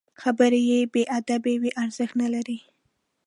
[0.21, 2.57] خبرې چې بې ادبه وي، ارزښت نلري